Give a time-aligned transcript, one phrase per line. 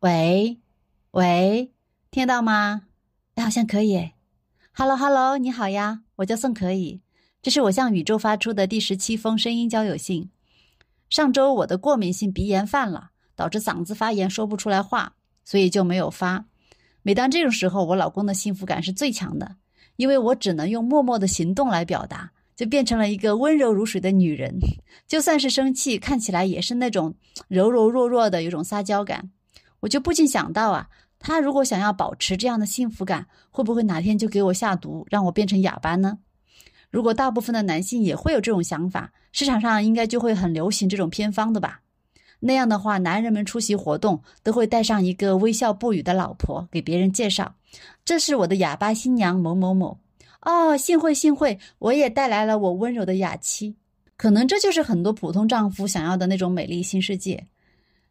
[0.00, 0.60] 喂，
[1.10, 1.72] 喂，
[2.12, 2.82] 听得到吗？
[3.34, 4.12] 哎，好像可以。
[4.72, 7.00] Hello，Hello，你好呀，我叫宋可以，
[7.42, 10.30] 这是我向宇宙发出的第十七封声音交友信。
[11.10, 16.44] 上周我的过敏性鼻炎犯了，导致嗓子发炎，说不出来话，所以就没有发。
[17.02, 19.56] 每当这种时候，我老公的幸福感是最强的，
[19.96, 24.60] 因为我只能用默默的行动来表达，就变成了一个温柔如水的女人。
[25.08, 27.16] 就算是生气，看起来也是那种
[27.48, 29.32] 柔柔弱弱的，有种撒娇感。
[29.80, 30.88] 我就不禁想到啊，
[31.18, 36.18] 他如果想要保持这样的幸福感，会不会哪天就给我下毒，让我变成哑巴呢？
[36.90, 41.80] 如果大部分的男性也会有这种想法，市场上应该就会很流行这种偏方的吧？
[42.40, 47.56] 那样的话，男人们出席活动都会带上一个微笑不语的老婆，给别人介绍
[48.04, 49.98] ：“这是我的哑巴新娘某某某。”
[50.42, 53.76] 哦，幸会幸会，我也带来了我温柔的哑妻。
[54.16, 57.46] 可能这就是很多普通丈夫想要的那种美丽新世界。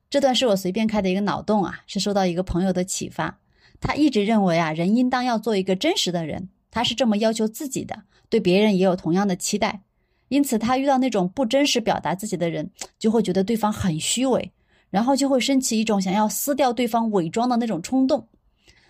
[0.10, 3.40] 这段是我随便开的一个脑洞啊，是受到一个朋友的启发。
[3.80, 9.82] 他一直认为啊，人应当要做一个真实的人，他是这么要求自己的，对别人也有同样的期待。
[10.30, 14.52] 因此，他遇到那种不真实表达自己的人，就会觉得对方很虚伪，
[14.90, 18.28] 然后就会升起一种想要撕掉对方伪装的那种冲动。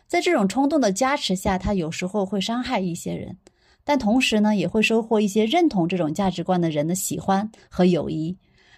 [0.08, 3.38] 在这种冲动的加持下，他有时候会伤害一些人，
[3.84, 8.38] 但同时呢，也会收获一些认同这种价值观的人的喜欢和友谊。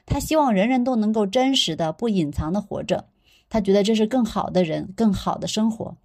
[0.09, 3.05] 他希望人人都能够真实的、不隐藏的活着，
[3.47, 5.95] 他觉得这是更好的人、更好的生活。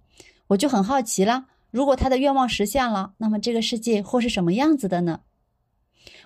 [0.47, 5.21] 我就很好奇了，如果他的愿望实现了，那么这个世界会是什么样子的呢？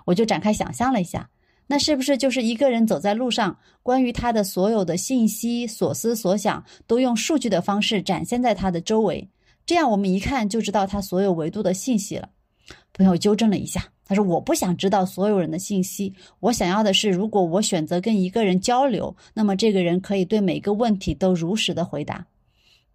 [0.05, 1.29] 我就展开想象了一下，
[1.67, 9.29] 那是不是就是一个人走在路上，关于他的所有的信息、所思所想，都用数据的方式展现在他的周围？
[9.65, 12.29] 这样我们一看就知道他所有维度的信息了。
[12.93, 13.85] 朋友纠正了一下。
[14.09, 22.25] 他说：“我不想知道所有人的信息，我想要的是，如果我选择跟一个人交流，那么这个人可以对每个问题都如实的回答。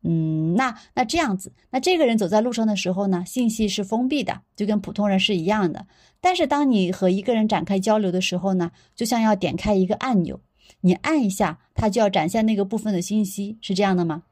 [0.03, 5.87] 嗯，那那这样子，那这个人走在路上的时候呢，信息是封闭的，就跟普通人是一样的。
[6.21, 10.41] 但是当你和一个人展开交流的时候呢，就像要点开一个按钮，
[10.81, 14.25] 你按一下，他就要展现那个部分的信息，是这样的吗？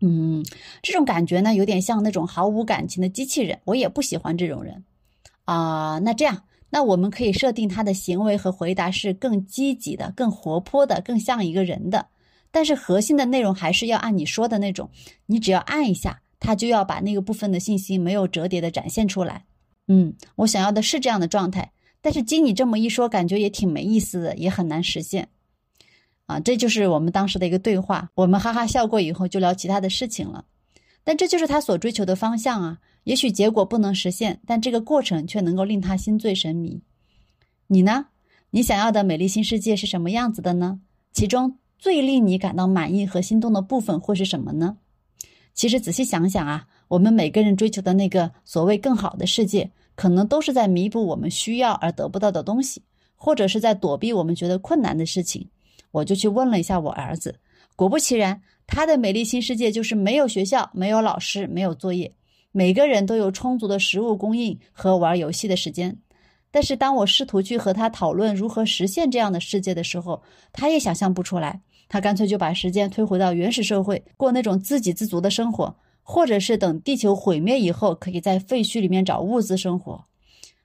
[0.00, 0.44] 嗯，
[0.82, 4.82] 这种感觉呢，有点像那种毫无感情的机器人，我也不喜欢这种人。”
[5.52, 12.06] 啊，那这样，那我们可以设定他的行为和回答是更积极的、更活泼的、更像一个人的。
[12.50, 14.88] 但是核心的内容还是要按你说的那种，
[15.26, 19.44] 你只要按一下，他就要把那个部分的信息没有折叠的展现出来。
[19.88, 21.70] 嗯，我想要的是这样的状态，
[22.00, 25.28] 但是经你这么一说，感觉也挺没意思的，也很难实现。
[26.24, 30.46] 啊，这就是我们当时的一个对话，我们哈哈笑过以后就聊其他的事情了。
[31.04, 32.78] 但这就是他所追求的方向啊。
[33.04, 36.80] 也许结果不能实现，但这个过程却能够令他心醉神迷。
[37.66, 38.06] 你呢？
[38.50, 40.80] 你想要的美丽新世界是什么样子的呢？
[41.12, 44.76] 其中最令你感到满意和心动的部分会是什么呢？
[45.54, 52.82] 其实仔细想想啊，我们每个人追求的那个所谓更好的世界，可能都是在弥补我们需要而得不到的东西，
[53.16, 55.48] 或者是在躲避我们觉得困难的事情。
[55.90, 57.34] 我就去问了一下我儿子，
[57.74, 58.40] 果不其然，
[58.74, 62.10] 他的美丽新世界就是没有学校、没有老师、没有作业。
[62.52, 65.94] 每个人都有充足的食物供应和玩游戏的时间，
[66.50, 70.22] 但是当我试图去和他讨论如何实现这样的世界的时候，
[70.54, 71.60] 他也想象不出来。
[71.86, 80.02] 他干脆就把时间推回到原始社会，过那种自给自足的生活，或者是等地球毁灭以后，可以在废墟里面找物资生活。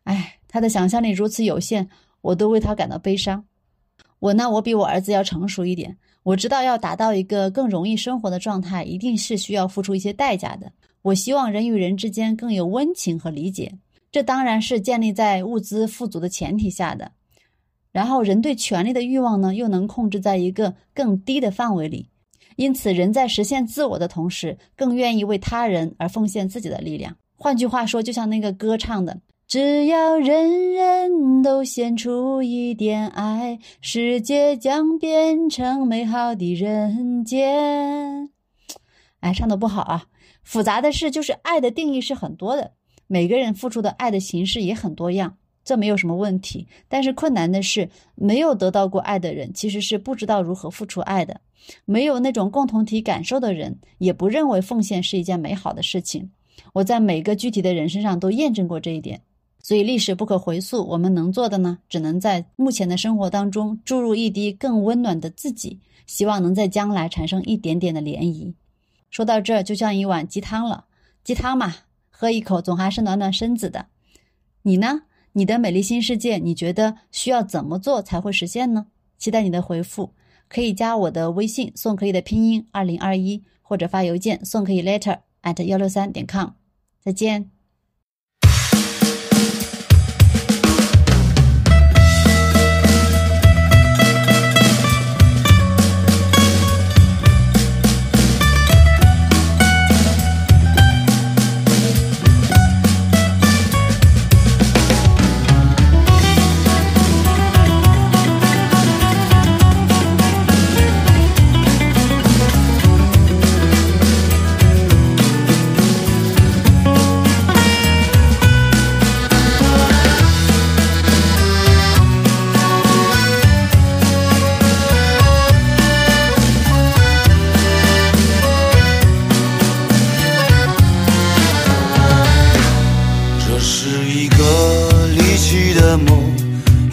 [0.06, 1.90] 唉，他的想象力如此有限，
[2.22, 3.44] 我都为他感到悲伤。
[4.20, 10.70] 我呢，我比我儿子要成熟一点，我知道要达到一个更容易生活的状态，一定是需要付出一些代价的。
[11.02, 13.72] 我希望人与人之间更有温情和理解，
[14.12, 17.14] 这当然是建立在物资富足的前提下的。
[17.94, 22.10] 然后，人对权力的欲望呢，又能控制在一个更低的范围里，
[22.58, 27.16] 因此，人在实现自我的同时，更愿意为他人而奉献自己的力量。
[27.38, 38.30] 换句话说，就像那个歌唱的：“只要人人都献出一点爱，世界将变成美好的人间。”
[39.22, 40.08] 哎，唱的不好啊。
[40.44, 42.74] 复杂的是，就是爱的定义是很多的，
[43.08, 46.68] 每个人付出的爱的形式也很多样，这没有什么问题。
[46.90, 51.40] 但是困难的是，没有得到过爱的人其实是不知道如何付出爱的，
[51.86, 56.32] 没有那种共同体感受的人，也不认为奉献是一件美好的事情。
[56.74, 59.22] 我在每个具体的人身上都验证过这一点，
[59.68, 68.54] 所以历史不可回溯，我们能做的呢，只能在目前的生活当中注入一滴更温暖的自己，希望能在将来产生一点点的涟漪。
[69.10, 70.86] 说到这，就像一碗鸡汤了。
[71.22, 71.76] 鸡汤嘛，
[72.10, 73.88] 喝一口总还是暖暖身子的。
[74.62, 75.02] 你呢？
[75.34, 78.86] 你的美丽新世界，你觉得需要怎么做才会实现呢？
[79.18, 80.14] 期待你的回复。
[80.48, 86.52] 可以加我的微信宋可以的拼音二零二一，或者发邮件宋可以 letter at 幺六三点 com。
[87.02, 87.57] 再见。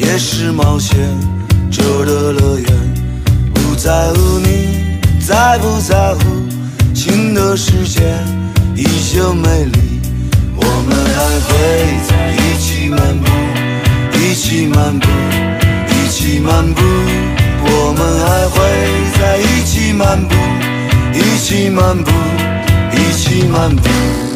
[0.07, 0.97] 也是冒险
[1.71, 2.69] 者的乐园。
[3.53, 6.21] 不在乎你在不在乎，
[6.95, 8.03] 新的世界
[8.77, 10.01] 依旧美丽。
[10.57, 11.51] 我们还会
[12.09, 13.27] 在一起漫步，
[14.19, 15.09] 一起漫步，
[15.89, 16.83] 一起漫步。
[17.67, 18.61] 我们还会
[19.19, 20.35] 在一起漫步，
[21.13, 22.11] 一起漫步，
[22.93, 24.34] 一起漫步。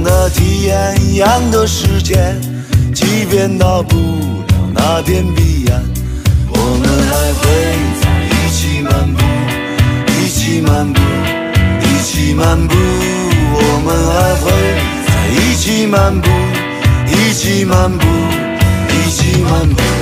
[0.00, 2.40] 一样的体验，一样的时间，
[2.94, 5.82] 即便到不了那片彼岸，
[6.48, 7.42] 我们还会
[8.00, 9.20] 在一起漫步，
[10.08, 11.00] 一起漫步，
[11.82, 12.74] 一起漫步，
[13.52, 14.50] 我们还会
[15.06, 16.28] 在一起漫步
[17.06, 18.06] 一起漫步，
[18.88, 19.99] 一起漫步。